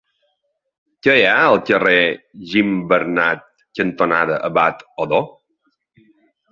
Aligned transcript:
Què 1.07 1.13
hi 1.19 1.25
ha 1.31 1.35
al 1.49 1.57
carrer 1.67 1.99
Gimbernat 2.55 3.47
cantonada 3.81 4.43
Abat 4.53 4.87
Odó? 5.07 5.23